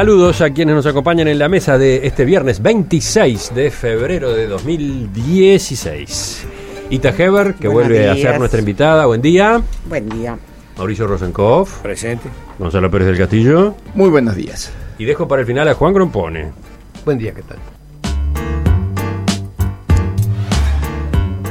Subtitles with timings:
[0.00, 4.46] Saludos a quienes nos acompañan en la mesa de este viernes 26 de febrero de
[4.46, 6.46] 2016.
[6.88, 9.04] Ita Heber, que Buenos vuelve a ser nuestra invitada.
[9.04, 9.60] Buen día.
[9.84, 10.38] Buen día.
[10.78, 12.30] Mauricio Rosenkopf, Presente.
[12.58, 13.74] Gonzalo Pérez del Castillo.
[13.94, 14.72] Muy buenos días.
[14.96, 16.50] Y dejo para el final a Juan Grompone.
[17.04, 17.58] Buen día, ¿qué tal?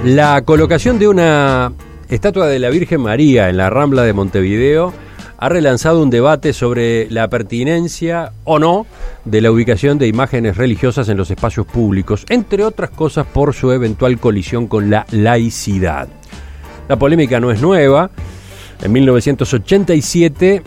[0.03, 1.71] La colocación de una
[2.09, 4.91] estatua de la Virgen María en la Rambla de Montevideo
[5.41, 8.85] ha relanzado un debate sobre la pertinencia o no
[9.23, 13.71] de la ubicación de imágenes religiosas en los espacios públicos, entre otras cosas por su
[13.71, 16.09] eventual colisión con la laicidad.
[16.89, 18.11] La polémica no es nueva.
[18.81, 20.61] En 1987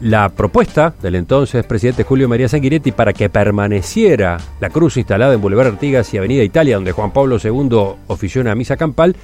[0.00, 5.40] la propuesta del entonces presidente Julio María Sanguinetti para que permaneciera la cruz instalada en
[5.40, 9.16] Boulevard Artigas y Avenida Italia, donde Juan Pablo II ofició una misa campal,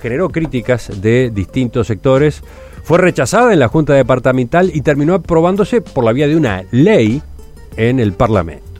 [0.00, 2.42] generó críticas de distintos sectores.
[2.82, 7.22] Fue rechazada en la Junta Departamental y terminó aprobándose por la vía de una ley
[7.76, 8.70] en el Parlamento.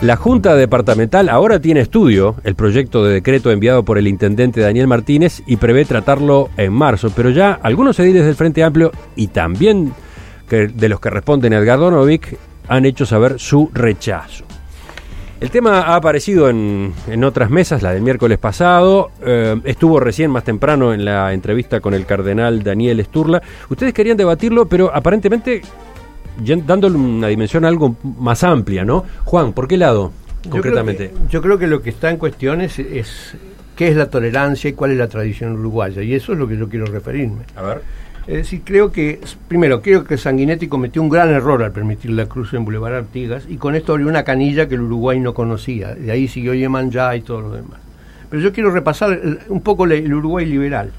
[0.00, 4.86] La Junta Departamental ahora tiene estudio el proyecto de decreto enviado por el intendente Daniel
[4.86, 9.92] Martínez y prevé tratarlo en marzo, pero ya algunos ediles del Frente Amplio y también
[10.48, 14.47] de los que responden a Edgardo Novik han hecho saber su rechazo.
[15.40, 20.32] El tema ha aparecido en, en otras mesas, la del miércoles pasado, eh, estuvo recién
[20.32, 23.40] más temprano en la entrevista con el cardenal Daniel Sturla.
[23.70, 25.62] Ustedes querían debatirlo, pero aparentemente
[26.66, 29.04] dándole una dimensión algo más amplia, ¿no?
[29.24, 30.12] Juan, ¿por qué lado
[30.50, 31.04] concretamente?
[31.04, 33.36] Yo creo, que, yo creo que lo que está en cuestión es, es
[33.76, 36.02] qué es la tolerancia y cuál es la tradición uruguaya.
[36.02, 37.44] Y eso es lo que yo quiero referirme.
[37.54, 37.82] A ver.
[38.28, 42.26] Es decir, creo que, primero, creo que Sanguinetti cometió un gran error al permitir la
[42.26, 45.94] cruz en Boulevard Artigas y con esto abrió una canilla que el Uruguay no conocía.
[45.94, 47.80] De ahí siguió Yemanjá y todo lo demás.
[48.28, 49.18] Pero yo quiero repasar
[49.48, 50.92] un poco el Uruguay liberal.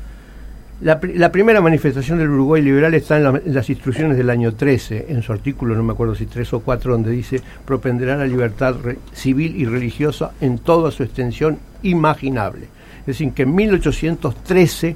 [0.82, 4.32] La, pri- la primera manifestación del Uruguay liberal está en, la- en las instrucciones del
[4.32, 8.18] año 13, en su artículo, no me acuerdo si 3 o 4, donde dice propenderá
[8.18, 8.76] la libertad
[9.14, 12.70] civil y religiosa en toda su extensión imaginable.
[13.02, 14.96] Es decir, que en 1813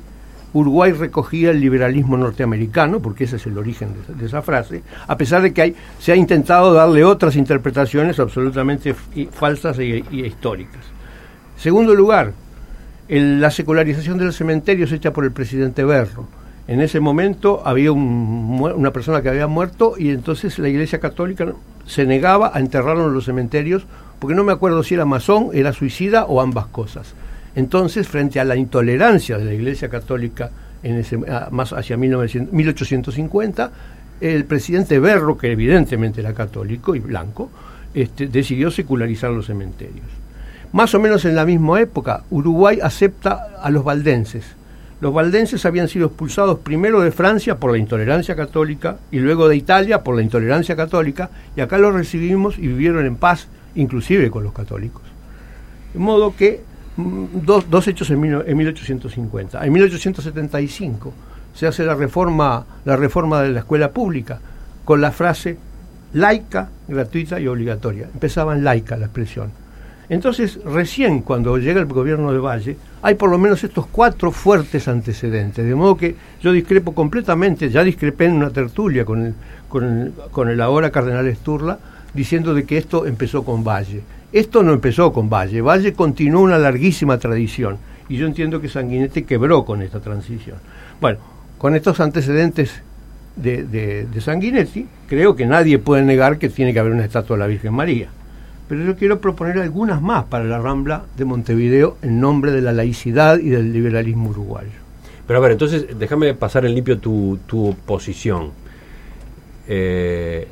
[0.53, 5.41] Uruguay recogía el liberalismo norteamericano, porque ese es el origen de, esa- frase, a pesar
[5.41, 8.93] de que hay, se ha intentado darle otras interpretaciones absolutamente
[9.31, 10.81] falsas y históricas.
[11.57, 12.33] Segundo lugar,
[13.09, 16.27] la secularización de los cementerios hecha por el presidente Berro.
[16.67, 21.47] En ese momento había una persona que había muerto y entonces la Iglesia Católica
[21.85, 23.85] se negaba a enterrarlo en los cementerios
[24.19, 27.13] porque no me acuerdo si era masón, era suicida o ambas cosas.
[27.55, 30.49] Entonces, frente a la intolerancia de la Iglesia Católica
[30.81, 33.71] en ese, a- más hacia 1900 1850,
[34.21, 37.49] el presidente Berro, que evidentemente era católico y blanco,
[37.93, 40.05] este, decidió secularizar los cementerios.
[40.71, 44.43] Más o menos en la misma época, Uruguay acepta a los valdenses.
[45.01, 49.57] Los valdenses habían sido expulsados primero de Francia por la intolerancia católica y luego de
[49.57, 54.43] Italia por la intolerancia católica, y acá los recibimos y vivieron en paz, inclusive con
[54.43, 55.03] los católicos.
[55.93, 56.61] De modo que
[56.97, 59.65] dos, dos hechos en, mil- en 1850.
[59.65, 61.13] En 1875
[61.53, 64.39] se hace la reforma, la reforma de la escuela pública
[64.85, 65.57] con la frase
[66.13, 68.07] laica, gratuita y obligatoria.
[68.13, 69.49] Empezaba en laica la expresión.
[70.09, 74.87] Entonces, recién cuando llega el gobierno de Valle, hay por lo menos estos cuatro fuertes
[74.87, 75.65] antecedentes.
[75.65, 79.33] De modo que yo discrepo completamente, ya discrepé en una tertulia con el,
[79.69, 81.79] con el, con el ahora cardenal Sturla,
[82.13, 84.01] diciendo de que esto empezó con Valle.
[84.33, 85.61] Esto no empezó con Valle.
[85.61, 87.77] Valle continuó una larguísima tradición.
[88.09, 90.57] Y yo entiendo que Sanguinetti quebró con esta transición.
[90.99, 91.19] Bueno,
[91.59, 92.81] con estos antecedentes
[93.35, 97.47] de, Sanguinetti, creo que nadie puede negar que tiene que haber una estatua de la
[97.47, 98.09] Virgen María.
[98.67, 102.73] Pero yo quiero proponer algunas más para la Rambla de Montevideo en nombre de la
[102.73, 104.81] laicidad y del liberalismo uruguayo.
[105.27, 108.49] Pero a ver, entonces déjame pasar en limpio tu, tu posición.
[109.67, 110.47] Eh,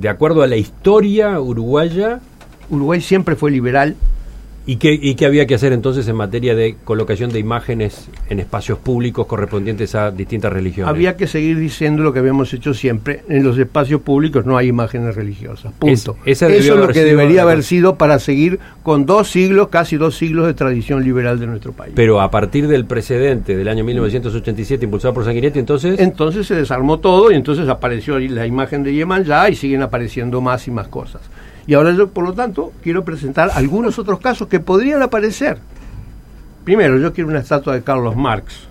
[0.00, 2.20] de acuerdo a la historia uruguaya,
[2.68, 3.96] Uruguay siempre fue liberal
[4.68, 8.40] ¿Y qué, ¿Y qué había que hacer entonces en materia de colocación de imágenes en
[8.40, 10.90] espacios públicos correspondientes a distintas religiones?
[10.90, 13.22] Había que seguir diciendo lo que habíamos hecho siempre.
[13.28, 15.72] En los espacios públicos no hay imágenes religiosas.
[15.78, 16.16] Punto.
[16.26, 20.16] Es- Eso es lo que debería haber sido para seguir con dos siglos, casi dos
[20.16, 21.92] siglos de tradición liberal de nuestro país.
[21.94, 26.00] Pero a partir del precedente del año 1987 impulsado por Sanguinetti, entonces...
[26.00, 30.66] Entonces se desarmó todo y entonces apareció la imagen de Yemanjá y siguen apareciendo más
[30.66, 31.22] y más cosas.
[31.66, 35.58] Y ahora yo, por lo tanto, quiero presentar algunos otros casos que podrían aparecer.
[36.64, 38.68] Primero, yo quiero una estatua de Carlos Marx,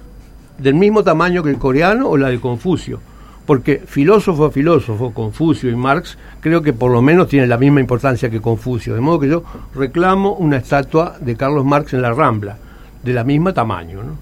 [0.58, 3.00] del mismo tamaño que el coreano o la de Confucio,
[3.46, 7.80] porque filósofo a filósofo, Confucio y Marx, creo que por lo menos tienen la misma
[7.80, 8.96] importancia que Confucio.
[8.96, 9.44] De modo que yo
[9.76, 12.58] reclamo una estatua de Carlos Marx en la Rambla,
[13.04, 14.04] de la misma tamaño.
[14.04, 14.18] ¿no?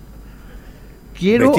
[1.18, 1.52] Quiero.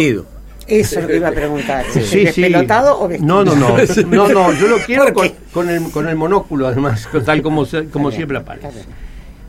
[0.67, 1.85] Eso es lo que iba a preguntar.
[1.93, 2.25] Sí, sí.
[2.25, 3.45] ¿Despelotado o vestido?
[3.45, 3.77] No, no, no.
[4.09, 7.87] No, no, yo lo quiero ¿Por con, el, con el monóculo, además, tal como, se-
[7.89, 8.85] como bien, siempre aparece.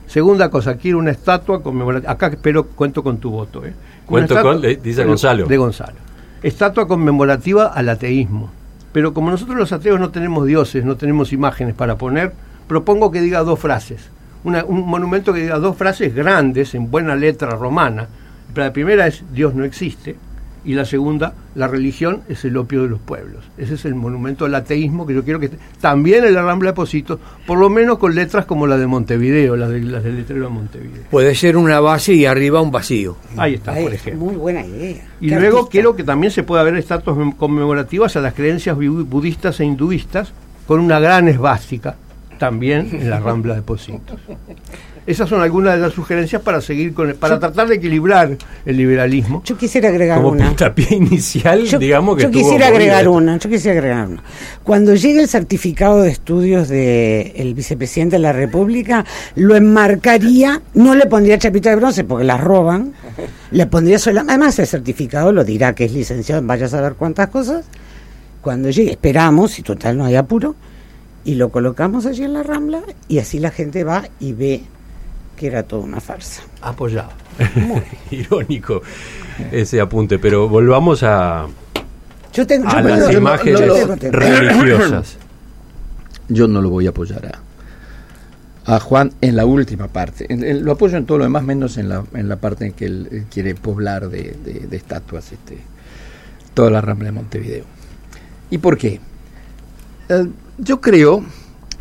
[0.08, 2.12] Segunda cosa, quiero una estatua conmemorativa.
[2.12, 3.66] Acá espero, cuento con tu voto.
[3.66, 3.74] ¿eh?
[4.06, 5.46] Cuento estatua- con- dice de- Gonzalo.
[5.48, 5.96] De Gonzalo.
[6.44, 8.52] Estatua conmemorativa al ateísmo.
[8.92, 12.34] Pero como nosotros los ateos no tenemos dioses, no tenemos imágenes para poner,
[12.68, 14.10] propongo que diga dos frases.
[14.44, 18.08] Una- un monumento que diga dos frases grandes, en buena letra romana.
[18.56, 20.16] La primera es Dios no existe.
[20.66, 23.44] Y la segunda, la religión es el opio de los pueblos.
[23.58, 26.72] Ese es el monumento al ateísmo que yo quiero que esté también en la Rambla
[26.72, 30.16] de Positos, por lo menos con letras como la de Montevideo, las, de, las del
[30.18, 31.04] letrero de Montevideo.
[31.12, 33.16] Puede ser una base y arriba un vacío.
[33.38, 34.26] Ahí está, Ay, por es ejemplo.
[34.26, 35.06] muy buena idea.
[35.22, 35.72] Y Qué luego artista.
[35.72, 39.66] quiero que también se pueda ver estatuas mem- conmemorativas a las creencias bu- budistas e
[39.66, 40.32] hinduistas
[40.66, 41.96] con una gran esvástica
[42.38, 44.20] también en la Rambla de Positos.
[45.08, 48.36] Esas son algunas de las sugerencias para seguir con el- para tratar de equilibrar
[48.66, 49.44] el liberalismo.
[49.46, 50.48] Yo quisiera agregar Como una.
[50.48, 54.24] puntapié inicial, Yo, digamos que yo quisiera agregar una, yo quisiera agregar una.
[54.64, 59.06] Cuando llegue el certificado de estudios del vicepresidente de la República,
[59.36, 62.94] lo enmarcaría, no le pondría chapita de bronce porque las roban,
[63.52, 66.94] le pondría sola, además el certificado lo dirá que es licenciado en vaya a saber
[66.96, 67.66] cuántas cosas.
[68.42, 70.56] Cuando llegue, esperamos, y total no hay apuro,
[71.26, 74.62] y lo colocamos allí en la Rambla, y así la gente va y ve
[75.36, 76.44] que era toda una farsa.
[76.62, 77.10] Apoyado.
[78.12, 78.82] Irónico
[79.52, 81.48] ese apunte, pero volvamos a,
[82.34, 85.18] Yo tengo, a las imágenes no- no- no- no- religiosas.
[86.30, 87.26] Yo no lo voy a apoyar
[88.66, 90.26] a, a Juan en la última parte.
[90.32, 92.72] En- en- lo apoyo en todo lo demás, menos en la, en la parte en
[92.74, 95.58] que él quiere poblar de, de- de estatuas este,
[96.54, 97.66] toda la rambla de Montevideo.
[98.50, 99.00] ¿Y por qué?
[100.10, 100.28] Eh,
[100.58, 101.24] yo creo,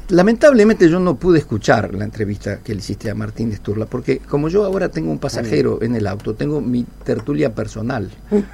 [0.08, 4.18] lamentablemente yo no pude escuchar la entrevista que le hiciste a Martín de Sturla, porque
[4.18, 8.10] como yo ahora tengo un pasajero en el auto, tengo mi tertulia personal.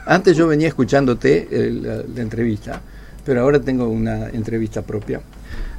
[0.06, 2.80] Antes yo venía escuchándote eh, la, la entrevista,
[3.24, 5.20] pero ahora tengo una entrevista propia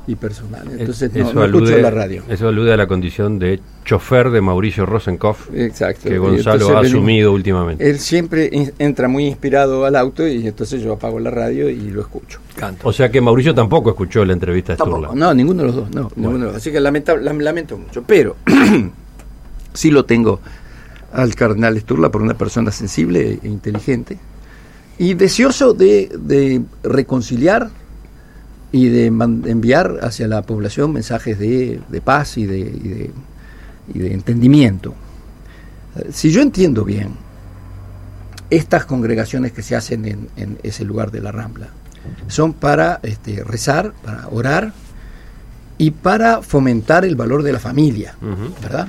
[0.08, 0.68] y personal.
[0.80, 2.24] Entonces no, eso, no escucho alude, la radio.
[2.28, 6.10] eso alude a la condición de chofer de Mauricio Rosenkopf Exacto.
[6.10, 7.88] que Gonzalo entonces ha asumido últimamente.
[7.90, 11.90] Él siempre in- entra muy inspirado al auto y entonces yo apago la radio y
[11.92, 12.40] lo escucho.
[12.56, 12.88] Canto.
[12.88, 15.10] O sea que Mauricio tampoco escuchó la entrevista de Sturla.
[15.14, 16.62] No, ninguno de los dos, no, ninguno de los dos.
[16.62, 18.36] Así que lamenta- lam- lamento mucho, pero
[19.74, 20.40] sí lo tengo
[21.14, 24.18] al cardenal Sturla por una persona sensible e inteligente
[24.98, 27.70] y deseoso de, de reconciliar
[28.72, 33.12] y de enviar hacia la población mensajes de, de paz y de, y de-
[33.94, 34.94] y de entendimiento.
[36.14, 37.10] Si yo entiendo bien,
[38.50, 41.68] estas congregaciones que se hacen en, en ese lugar de la Rambla
[42.28, 44.72] son para este, rezar, para orar
[45.78, 48.16] y para fomentar el valor de la familia.
[48.62, 48.88] ¿verdad?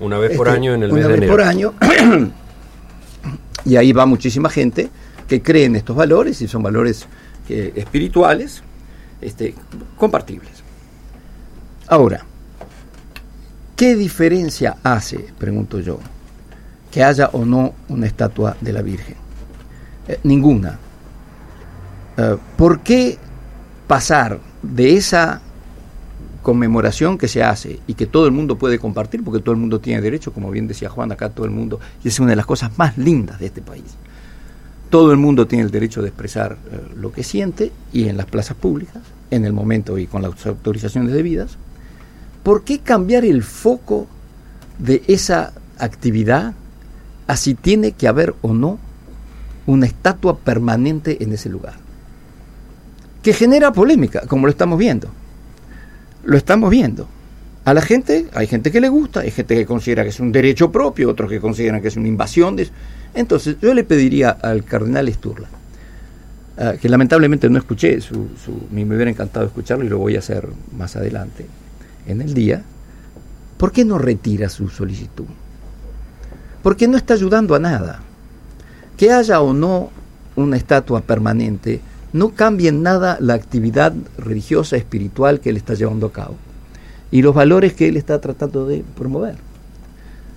[0.00, 1.32] Una vez por Este, año en el una mes de vez enero.
[1.32, 1.74] por año.
[3.64, 4.88] y ahí va muchísima gente
[5.28, 7.06] que cree en estos valores y son valores
[7.48, 8.62] eh, espirituales,
[9.20, 9.54] este,
[9.96, 10.62] compartibles.
[11.88, 12.24] Ahora,
[13.76, 15.98] ¿qué diferencia hace, pregunto yo,
[16.90, 19.16] que haya o no una estatua de la Virgen?
[20.08, 20.78] Eh, ninguna.
[22.16, 23.18] Eh, ¿Por qué
[23.86, 25.40] pasar de esa
[26.46, 29.80] conmemoración que se hace y que todo el mundo puede compartir, porque todo el mundo
[29.80, 32.46] tiene derecho, como bien decía Juan, acá todo el mundo, y es una de las
[32.46, 33.96] cosas más lindas de este país.
[34.90, 38.26] Todo el mundo tiene el derecho de expresar eh, lo que siente y en las
[38.26, 41.56] plazas públicas, en el momento y con las autorizaciones debidas.
[42.42, 44.06] ¿Por qué cambiar el foco
[44.78, 46.54] de esa actividad
[47.26, 48.78] a si tiene que haber o no
[49.66, 51.74] una estatua permanente en ese lugar?
[53.22, 55.10] Que genera polémica, como lo estamos viendo
[56.26, 57.08] lo estamos viendo.
[57.64, 60.30] A la gente, hay gente que le gusta, hay gente que considera que es un
[60.30, 62.54] derecho propio, otros que consideran que es una invasión.
[62.54, 62.68] De...
[63.16, 65.48] Entonces, yo le pediría al cardenal Sturla,
[66.58, 68.28] ah, que lamentablemente no escuché, su,
[68.70, 70.46] me hubiera encantado escucharlo y lo voy a hacer
[70.76, 71.46] más adelante,
[72.06, 72.62] en el día,
[73.56, 75.24] ¿por qué no retira su solicitud?
[76.62, 78.02] Porque no está ayudando a nada.
[78.98, 79.90] Que haya o no
[80.36, 81.80] una estatua permanente
[82.12, 86.36] no cambia en nada la actividad religiosa, espiritual que él está llevando a cabo
[87.10, 89.36] y los valores que él está tratando de promover.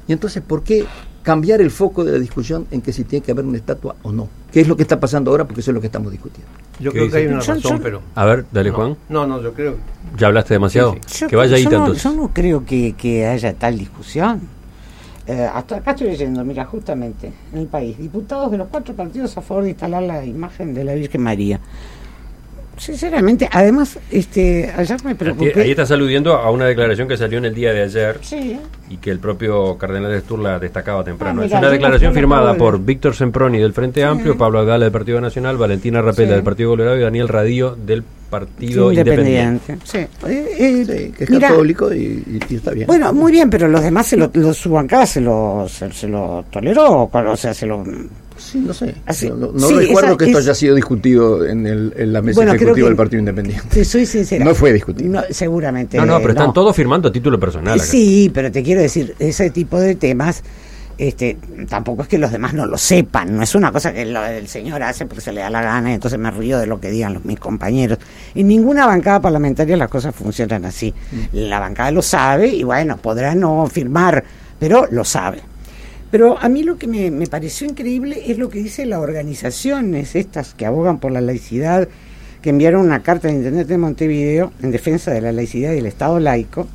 [0.07, 0.85] Y entonces, ¿por qué
[1.23, 4.11] cambiar el foco de la discusión en que si tiene que haber una estatua o
[4.11, 4.27] no?
[4.51, 5.45] ¿Qué es lo que está pasando ahora?
[5.45, 6.49] Porque eso es lo que estamos discutiendo.
[6.79, 8.01] Yo ¿Qué creo que hay una Yo- razón, yo- pero...
[8.15, 8.97] A ver, dale no, Juan.
[9.09, 9.75] No, no, yo creo...
[10.17, 10.95] ¿Ya hablaste demasiado?
[11.05, 11.93] Sí, Yo- Que vaya ahí no, tanto.
[11.93, 14.41] yo no creo que, que haya tal discusión.
[15.27, 19.37] Eh, hasta acá estoy leyendo, mira, justamente, en el país, diputados de los cuatro partidos
[19.37, 21.59] a favor de instalar la imagen de la Virgen María.
[22.79, 25.61] Sinceramente, además, este, ayer me preocupé.
[25.61, 28.57] Ahí estás aludiendo a una declaración que salió en el día de ayer Sí,
[28.89, 31.41] y que el propio Cardenal de Sturla destacaba temprano.
[31.41, 32.79] Ah, es una declaración firmada por.
[32.79, 36.33] Víctor Semproni del Frente Amplio, Pablo Agala del Partido Nacional, Valentina Rapela Sí.
[36.35, 39.73] del Partido Colorado y Daniel Radillo del Partido Independiente.
[39.73, 39.77] independiente.
[39.85, 40.27] Sí.
[40.29, 42.87] Eh, eh, Sí, que es mira, católico y, y- y está bien.
[42.87, 46.07] Bueno, muy bien, pero los demás, se lo, lo- su bancada se lo, se, se
[46.07, 47.83] lo toleró, o sea, se lo...
[48.39, 48.95] sí, no sé.
[49.05, 52.13] Así- no no- sí, recuerdo esa que esto es- haya sido discutido en, el- en
[52.13, 53.67] la mesa Bueno, ejecutiva del Partido Independiente.
[53.69, 54.43] Te soy sincera.
[54.45, 55.09] No fue discutido.
[55.11, 55.97] No, seguramente.
[55.97, 56.53] No, no, pero están no.
[56.53, 57.75] todos firmando a título personal.
[57.79, 57.83] acá.
[57.87, 60.43] Sí, pero te quiero decir, ese tipo de temas,
[60.97, 61.37] este,
[61.69, 64.47] tampoco es que los demás no lo sepan, no es una cosa que lo- el
[64.49, 66.89] señor hace porque se le da la gana y entonces me río de lo que
[66.91, 67.99] digan los, mis compañeros.
[68.35, 70.93] En ninguna bancada parlamentaria las cosas funcionan así.
[71.31, 74.23] La bancada lo sabe y bueno, podrá no firmar,
[74.59, 75.39] pero lo sabe.
[76.11, 80.55] Pero a mí lo que me, pareció increíble es lo que dice las organizaciones estas
[80.55, 81.87] que abogan por la laicidad,
[82.41, 85.85] que enviaron una carta al Internet de Montevideo en defensa de la laicidad y el
[85.85, 86.67] Estado laico,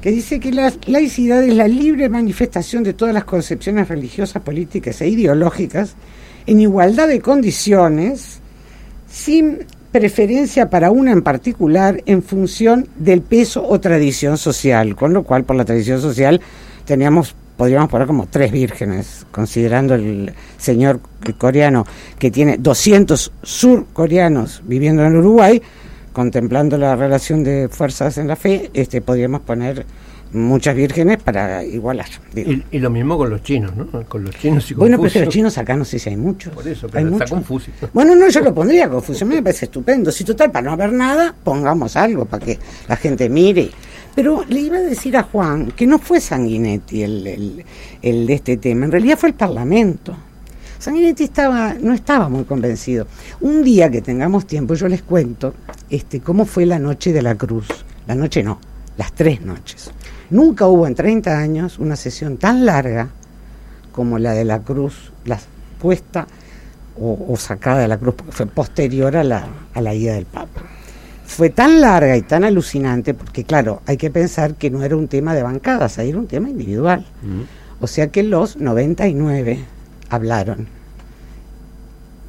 [0.00, 5.00] que dice que la laicidad es la libre manifestación de todas las concepciones religiosas, políticas
[5.00, 5.94] e ideológicas
[6.46, 8.40] en igualdad de condiciones,
[9.10, 9.60] sin
[9.92, 15.44] preferencia para una en particular en función del peso o tradición social, con lo cual
[15.44, 16.40] por la tradición social
[16.84, 21.00] teníamos podríamos poner como tres vírgenes, considerando el señor
[21.38, 21.86] coreano
[22.18, 25.62] que tiene 200 surcoreanos viviendo en Uruguay,
[26.12, 29.84] contemplando la relación de fuerzas en la fe, este podríamos poner
[30.32, 32.06] muchas vírgenes para igualar.
[32.34, 33.86] Y, y lo mismo con los chinos, ¿no?
[34.04, 35.24] Con los chinos y Bueno, pero es que Confucio.
[35.26, 36.52] los chinos acá no sé si hay muchos.
[36.52, 37.26] Por eso, hay pero está.
[37.26, 37.72] Confucio.
[37.92, 40.10] Bueno, no, yo lo pondría Confucio, me parece estupendo.
[40.10, 42.58] Si total, para no haber nada, pongamos algo para que
[42.88, 43.70] la gente mire.
[44.14, 47.64] Pero le iba a decir a Juan que no fue Sanguinetti el,
[48.00, 50.16] el, de este tema, en realidad fue el Parlamento.
[50.78, 53.06] Sanguinetti estaba, no estaba muy convencido.
[53.40, 55.54] Un día que tengamos tiempo, yo les cuento
[55.90, 57.66] este, cómo fue la noche de la cruz.
[58.06, 58.60] La noche no,
[58.96, 59.90] las tres noches.
[60.30, 63.08] Nunca hubo en 30 años una sesión tan larga
[63.92, 65.40] como la de la cruz, la
[65.80, 66.26] puesta
[66.98, 70.26] o, o sacada de la cruz, porque fue posterior a la, a la ida del
[70.26, 70.62] Papa.
[71.26, 75.08] Fue tan larga y tan alucinante, porque claro, hay que pensar que no era un
[75.08, 77.04] tema de bancadas, ahí era un tema individual.
[77.80, 79.58] O sea que los 99
[80.10, 80.68] hablaron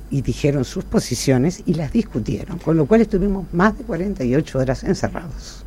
[0.10, 4.84] y dijeron sus posiciones y las discutieron, con lo cual estuvimos más de 48 horas
[4.84, 5.64] encerrados.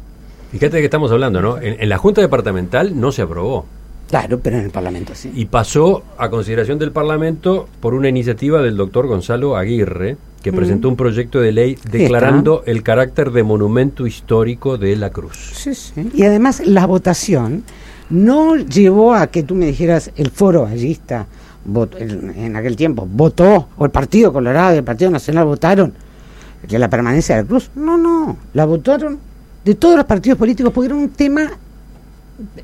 [0.50, 1.58] Fíjate de qué estamos hablando, ¿no?
[1.58, 3.66] En, en la Junta Departamental no se aprobó
[4.08, 5.30] Claro, pero en el Parlamento sí.
[5.34, 10.88] y pasó a consideración del Parlamento por una iniciativa del doctor Gonzalo Aguirre, que presentó
[10.88, 15.36] un proyecto de ley declarando el carácter de monumento histórico de la cruz.
[15.54, 16.10] Sí, sí.
[16.14, 17.64] Y además la votación
[18.10, 21.26] no llevó a que tú me dijeras el foro ballista
[21.68, 25.92] vot- en, en aquel tiempo votó, o el Partido Colorado y el Partido Nacional votaron
[26.66, 27.70] que la permanencia de la cruz.
[27.74, 29.18] No, no, la votaron
[29.64, 31.50] de todos los partidos políticos porque era un tema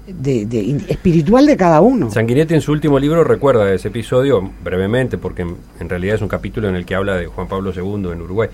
[0.07, 2.11] de, de- in- espiritual de cada uno.
[2.11, 6.29] Sanguinetti en su último libro recuerda ese episodio brevemente, porque en, en realidad es un
[6.29, 8.49] capítulo en el que habla de Juan Pablo II en Uruguay.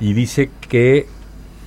[0.00, 1.06] Y dice que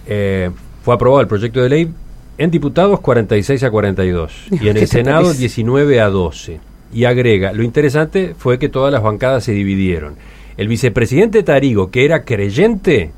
[0.08, 0.50] eh,
[0.84, 1.90] fue aprobado el proyecto de ley
[2.38, 5.40] en diputados 46 a 42 y en ¿Qué el Senado parece?
[5.40, 6.60] 19 a 12.
[6.94, 10.16] Y agrega, lo interesante fue que todas las bancadas se dividieron.
[10.58, 13.12] El vicepresidente Tarigo, que era creyente,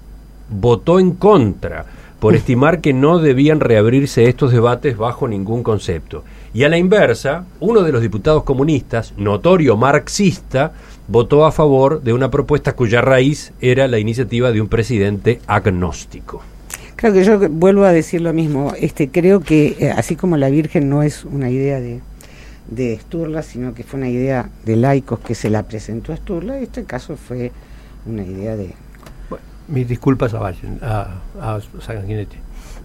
[0.50, 1.86] votó en contra
[2.20, 6.24] por estimar que no debían reabrirse estos debates bajo ningún concepto.
[6.54, 10.74] Y a la inversa, uno de los diputados comunistas, notorio marxista,
[11.08, 16.42] votó a favor de una propuesta cuya raíz era la iniciativa de un presidente agnóstico.
[16.96, 18.74] Creo que yo vuelvo a decir lo mismo.
[18.80, 22.02] Este, creo que eh, así como la Virgen no es una idea de,
[22.70, 26.60] de Sturla, sino que fue una idea de laicos que se la presentó a Sturla,
[26.60, 27.52] este caso fue
[28.06, 28.74] una idea de...
[29.68, 30.52] Mis disculpas a,
[31.42, 32.38] a Sanguinetti.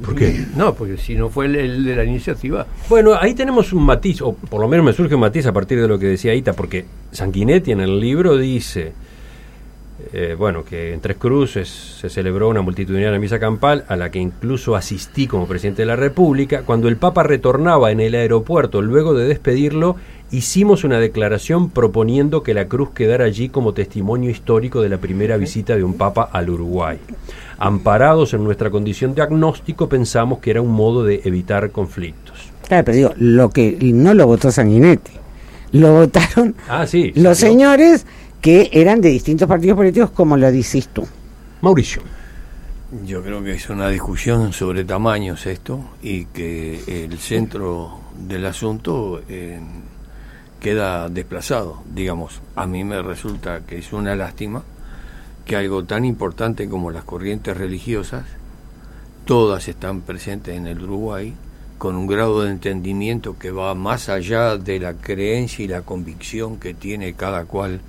[0.05, 0.47] ¿Por qué?
[0.57, 2.67] No, porque si no fue el, el de la iniciativa.
[2.89, 5.81] Bueno, ahí tenemos un matiz, o por lo menos me surge un matiz a partir
[5.81, 8.93] de lo que decía Ita, porque Sanguinetti en el libro dice,
[10.13, 14.19] eh, bueno, que en Tres Cruces se celebró una multitudinaria misa campal a la que
[14.19, 16.63] incluso asistí como presidente de la República.
[16.63, 19.97] Cuando el Papa retornaba en el aeropuerto, luego de despedirlo,
[20.31, 25.37] hicimos una declaración proponiendo que la cruz quedara allí como testimonio histórico de la primera
[25.39, 26.99] visita de un Papa al Uruguay.
[27.59, 32.37] Amparados en nuestra condición de agnóstico, pensamos que era un modo de evitar conflictos.
[32.67, 35.13] Claro, pero digo, lo que no lo votó Sanguinetti,
[35.73, 37.13] lo votaron Ah, sí.
[37.15, 38.07] los señores
[38.43, 41.07] que eran de distintos partidos políticos, como lo dices tú.
[41.61, 42.03] Mauricio.
[43.07, 49.23] Yo creo que es una discusión sobre tamaños esto y que el centro del asunto
[49.29, 49.61] eh,
[50.61, 52.43] queda desplazado, digamos.
[52.57, 54.63] A mí me resulta que es una lástima
[55.47, 58.25] que algo tan importante como las corrientes religiosas,
[59.25, 61.33] todas están presentes en el Uruguay,
[61.79, 66.59] con un grado de entendimiento que va más allá de la creencia y la convicción
[66.59, 67.81] que tiene cada cual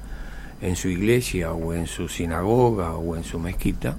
[0.64, 3.96] en su iglesia o en su sinagoga o en su mezquita,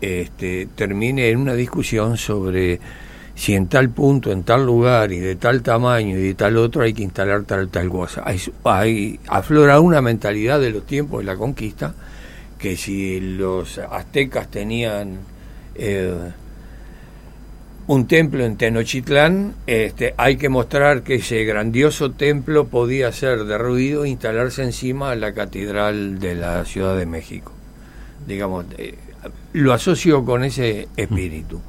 [0.00, 2.80] este, termine en una discusión sobre
[3.34, 6.82] si en tal punto, en tal lugar y de tal tamaño y de tal otro
[6.82, 8.24] hay que instalar tal tal cosa.
[9.28, 11.94] Aflora una mentalidad de los tiempos de la conquista
[12.58, 15.18] que si los aztecas tenían
[15.76, 16.32] eh,
[17.88, 24.04] un templo en Tenochtitlán, este, hay que mostrar que ese grandioso templo podía ser derruido
[24.04, 27.52] e instalarse encima de la catedral de la Ciudad de México.
[28.26, 28.94] Digamos, eh,
[29.54, 31.62] lo asocio con ese espíritu.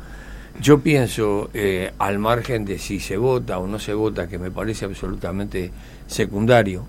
[0.62, 4.52] Yo pienso, eh, al margen de si se vota o no se vota, que me
[4.52, 5.72] parece absolutamente
[6.06, 6.86] secundario,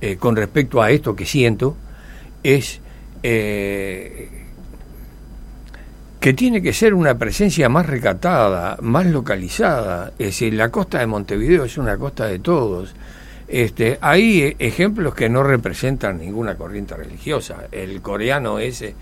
[0.00, 1.76] eh, con respecto a esto que siento,
[2.44, 2.80] es
[3.24, 4.43] eh,
[6.24, 10.14] que tiene que ser una presencia más recatada, más localizada.
[10.18, 12.94] Es decir, la costa de Montevideo es una costa de todos.
[13.46, 17.68] Este, hay ejemplos que no representan ninguna corriente religiosa.
[17.70, 18.94] El coreano ese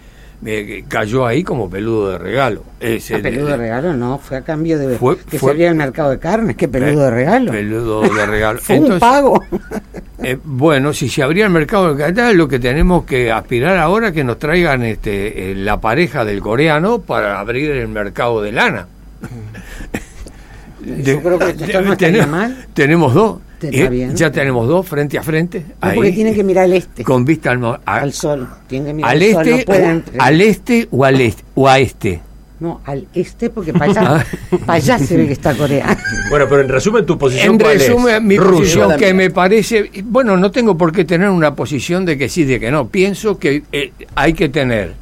[0.45, 2.65] eh, cayó ahí como peludo de regalo.
[2.81, 5.71] Ese, A peludo de regalo no, fue a cambio de Fue- que fue- se abriera
[5.71, 7.53] el mercado de carnes, que peludo de regalo.
[7.53, 8.59] Peludo de regalo.
[8.63, 9.41] Fue un pago.
[10.23, 14.09] eh, bueno, si se abría el mercado del capital, lo que tenemos que aspirar ahora
[14.09, 18.53] es que nos traigan este, eh, la pareja del coreano para abrir el mercado de
[18.53, 18.87] lana.
[20.85, 22.67] Yo creo que esto no estaría mal.
[22.75, 23.39] Tenemos dos.
[23.69, 24.17] Está Eh, bien.
[24.17, 25.61] Ya tenemos dos frente a frente.
[25.61, 28.49] No, ahí, porque tienen que mirar al este, Con vista al, mo- a- al sol.
[28.67, 31.69] Tienen que mirar al al sol, este, no pueden- al este o al este o
[31.69, 32.21] a este.
[32.61, 34.27] No, al este, porque para allá,
[34.67, 35.97] para allá se ve que está Corea.
[36.31, 37.89] Bueno, pero en resumen, tu posición En cuál es?
[37.89, 38.57] resumen, mi Rusia.
[38.85, 42.45] posición que me parece, bueno, no tengo por qué tener una posición de que sí,
[42.45, 42.87] de que no.
[42.89, 44.93] Pienso que eh, hay que tener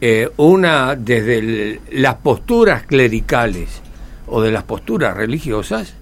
[0.00, 3.68] eh, una, desde el- las posturas clericales
[4.28, 5.94] o de las posturas religiosas,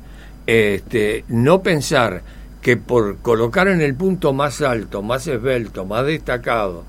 [0.49, 2.23] este, no pensar
[2.63, 6.85] que por colocar en el punto más alto, más esbelto, más destacado,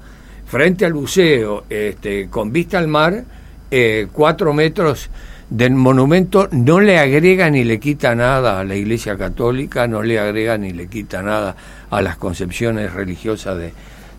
[0.45, 3.26] frente al buceo, este, con vista al mar,
[3.69, 5.10] eh, cuatro metros
[5.50, 10.19] del monumento no le agrega ni le quita nada a la Iglesia Católica, no le
[10.19, 11.58] agrega ni le quita nada
[11.89, 13.74] a las concepciones religiosas de,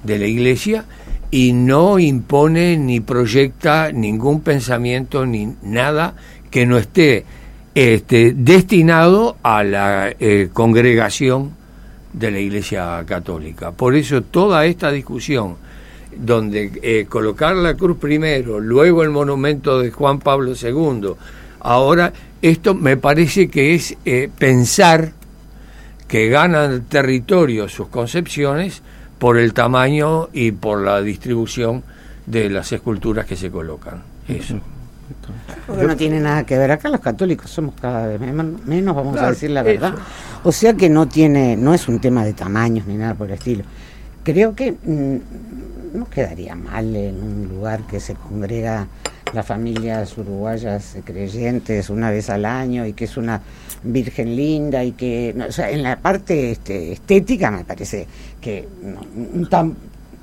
[0.05, 0.85] de la Iglesia
[1.31, 6.15] y no impone ni proyecta ningún pensamiento ni nada
[6.51, 7.25] que no esté
[7.75, 11.53] este, destinado a la eh, congregación
[12.13, 13.73] de la Iglesia Católica.
[13.73, 15.57] Por eso toda esta discusión,
[16.17, 21.13] donde eh, colocar la cruz primero, luego el monumento de Juan Pablo II,
[21.61, 25.13] ahora esto me parece que es eh, pensar
[26.09, 28.83] que ganan territorio sus concepciones
[29.19, 31.85] por el tamaño y por la distribución
[32.27, 34.03] de las esculturas que se colocan.
[34.27, 34.61] Eso.
[35.67, 36.71] Porque no tiene nada que ver.
[36.71, 39.95] Acá los católicos somos cada vez menos, menos, vamos a decir la verdad.
[40.45, 43.35] O sea que no tiene, no es un tema de tamaños ni nada por el
[43.35, 43.65] estilo.
[44.23, 48.87] Creo que mm, no quedaría mal en un lugar que se congrega
[49.33, 53.41] las familias uruguayas creyentes una vez al año y que es una
[53.85, 58.07] virgen linda y que, no, o sea, en la parte este, estética me parece
[58.41, 59.01] que no,
[59.35, 59.75] un tam-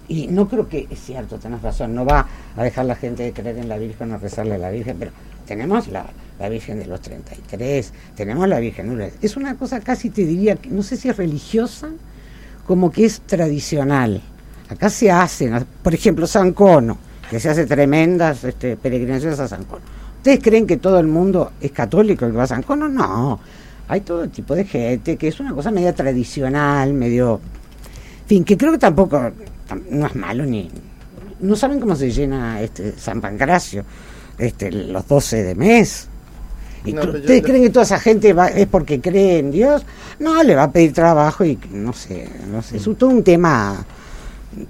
[0.08, 3.34] y no creo que es cierto, tenés razón, no va a dejar la gente de
[3.34, 5.12] creer en la Virgen o rezarle a la Virgen, pero
[5.46, 6.06] tenemos la,
[6.40, 9.14] la Virgen de los 33, tenemos la Virgen Lourdes.
[9.22, 11.90] Es una cosa casi te diría, que no sé si es religiosa,
[12.66, 14.22] como que es tradicional.
[14.70, 16.98] Acá se hacen, por ejemplo, San Cono,
[17.30, 19.82] que se hace tremendas este, peregrinaciones a San Cono.
[20.18, 22.90] ¿Ustedes creen que todo el mundo es católico el que va a San Cono?
[22.90, 23.40] No.
[23.88, 27.40] Hay todo tipo de gente, que es una cosa media tradicional, medio...
[28.24, 29.34] En fin, que creo que tampoco tam-
[29.90, 30.70] no es malo ni...
[31.40, 33.84] No saben cómo se llena este San Pancracio
[34.40, 36.08] este, los 12 de mes.
[36.86, 39.84] ¿Y No, ¿Ustedes creen que toda esa gente va, es porque cree en Dios?
[40.20, 43.86] No, le va a pedir trabajo y no sé, no sé, es todo un tema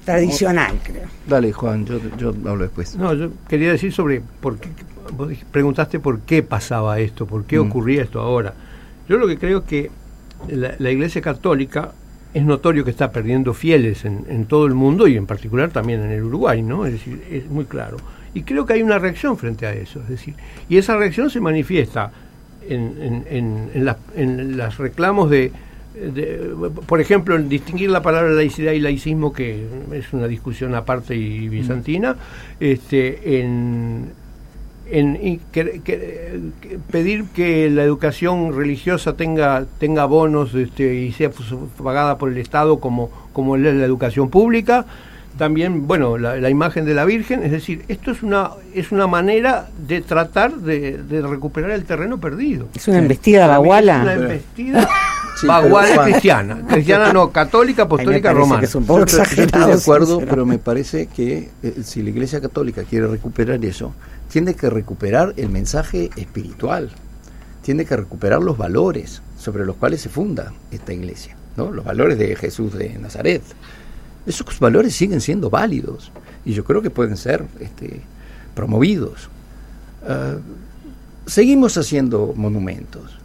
[0.03, 1.03] tradicional, creo.
[1.27, 2.95] Dale, Juan, yo, yo hablo después.
[2.95, 4.69] No, yo quería decir sobre por qué,
[5.15, 7.67] vos preguntaste por qué pasaba esto, por qué Mm.
[7.69, 8.53] ocurría esto ahora.
[9.07, 9.89] Yo lo que creo que
[10.49, 11.91] la, la Iglesia Católica
[12.37, 16.11] es notorio que está perdiendo fieles en, todo el mundo y en particular también en
[16.11, 16.85] el Uruguay, ¿no?
[16.85, 17.97] Es decir, es muy claro.
[18.33, 20.35] Y creo que hay una reacción frente a eso, es decir,
[20.69, 22.11] y esa reacción se manifiesta
[22.69, 23.85] en, en,
[24.57, 25.51] las- reclamos de,
[25.95, 26.53] de,
[26.85, 31.49] por ejemplo, en distinguir la palabra laicidad y laicismo, que es una discusión aparte y
[31.49, 32.15] bizantina,
[32.59, 34.11] este, en,
[34.91, 41.29] en que- que- que pedir que la educación religiosa tenga tenga bonos este, y sea
[41.29, 41.49] pues,
[41.83, 44.85] pagada por el Estado como como es la educación pública
[45.37, 49.05] también bueno la, la imagen de la Virgen es decir esto es una es una
[49.07, 53.57] manera de tratar de, de recuperar el terreno perdido Es una embestida mí es una
[53.59, 54.13] baguala.
[54.13, 54.89] embestida
[55.39, 59.23] Sí, Juan, cristiana cristiana no católica apostólica romana que es un poco Yo estoy- yo
[59.23, 63.63] estoy exagerado, de acuerdo, pero me parece que eh, si la Iglesia Católica quiere recuperar
[63.63, 63.93] eso,
[64.31, 66.89] tiene que recuperar el mensaje espiritual,
[67.61, 71.71] tiene que recuperar los valores sobre los cuales se funda esta Iglesia, ¿no?
[71.71, 73.43] los valores de Jesús de Nazaret.
[74.25, 76.11] Esos valores siguen siendo válidos
[76.45, 78.01] y yo creo que pueden ser este,
[78.55, 79.29] promovidos.
[80.07, 80.35] Ah,
[81.25, 83.16] seguimos haciendo monumentos.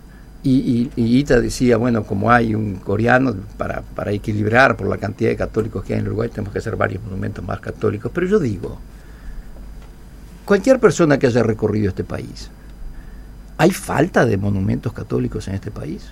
[0.45, 5.31] Y, y, Ita decía, bueno, como hay un coreano, para, para equilibrar por la cantidad
[5.31, 8.11] de católicos que hay en Uruguay, tenemos que hacer varios monumentos más católicos.
[8.13, 8.79] Pero yo digo,
[10.45, 12.51] cualquier persona que haya recorrido este país,
[13.57, 16.11] ¿hay falta de monumentos católicos en este país?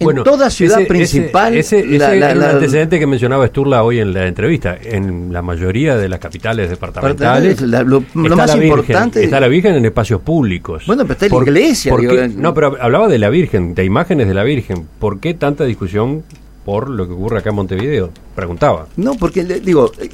[0.00, 1.56] En Bueno, toda ciudad ese- principal...
[1.56, 4.78] Ese, la- la- la- antecedente que mencionaba Sturla hoy en la entrevista.
[4.80, 7.60] En la mayoría de las capitales departamentales.
[7.62, 10.84] la- lo- más la Virgen, importante- Está la Virgen en espacios públicos.
[10.86, 13.28] Bueno, pero está la ¿Por- iglesia, por digo, qué- en- no, pero hablaba de la
[13.28, 14.86] Virgen, de imágenes de la Virgen.
[15.00, 16.22] ¿Por qué tanta discusión
[16.64, 18.10] por lo que ocurre acá en Montevideo?
[18.36, 18.86] Preguntaba.
[18.96, 20.08] No, porque le- digo, eh,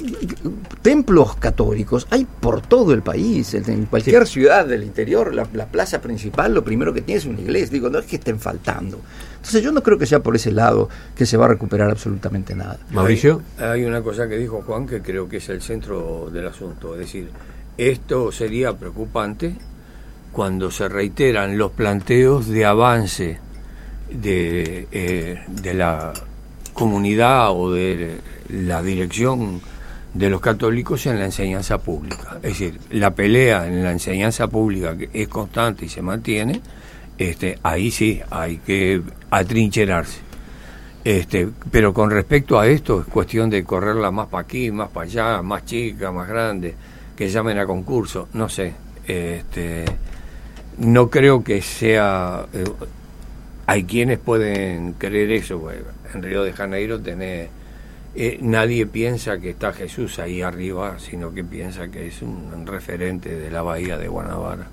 [0.81, 5.65] templos católicos hay por todo el país, en en cualquier ciudad del interior, la, la
[5.67, 7.69] plaza principal, lo primero que tiene es una iglesia.
[7.71, 8.99] Digo, no es que estén faltando.
[9.45, 12.55] Entonces yo no creo que sea por ese lado que se va a recuperar absolutamente
[12.55, 12.79] nada.
[12.89, 13.43] Mauricio.
[13.59, 16.95] Hay, hay una cosa que dijo Juan que creo que es el centro del asunto.
[16.95, 17.29] Es decir,
[17.77, 19.55] esto sería preocupante
[20.31, 23.39] cuando se reiteran los planteos de avance
[24.09, 26.11] de, eh, de la
[26.73, 28.17] comunidad o de
[28.49, 29.61] la dirección
[30.15, 32.37] de los católicos en la enseñanza pública.
[32.37, 36.61] Es decir, la pelea en la enseñanza pública que es constante y se mantiene,
[37.17, 40.19] este, ahí sí hay que atrincherarse.
[41.03, 45.05] Este, pero con respecto a esto, es cuestión de correrla más para aquí, más para
[45.05, 46.73] allá, más chica, más grande,
[47.15, 48.73] que llamen a concurso, no sé.
[49.07, 49.85] Este,
[50.79, 52.47] no creo que sea.
[52.53, 52.63] eh,
[53.67, 55.59] hay quienes pueden creer eso.
[55.59, 55.77] güey.
[56.13, 57.49] En Río de Janeiro tenés.
[58.15, 63.29] eh, nadie piensa que está Jesús ahí arriba, sino que piensa que es un referente
[63.35, 64.67] de la bahía de Guanabara.